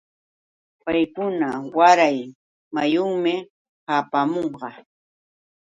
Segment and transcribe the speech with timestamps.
[0.83, 1.47] Paykuna
[1.77, 2.17] waray
[2.73, 3.33] muyunmi
[3.87, 4.67] hapaamunqa.